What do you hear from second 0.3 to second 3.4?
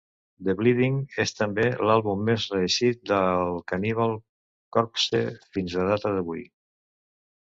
"The Bleeding" és també l'àlbum més reeixit de